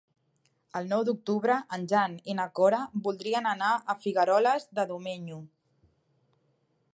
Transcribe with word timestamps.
El 0.79 0.87
nou 0.93 1.01
d'octubre 1.09 1.57
en 1.77 1.85
Jan 1.91 2.15
i 2.33 2.35
na 2.39 2.47
Cora 2.61 2.79
voldrien 3.09 3.51
anar 3.51 3.69
a 3.75 3.97
Figueroles 4.07 4.67
de 4.81 4.87
Domenyo. 4.95 5.39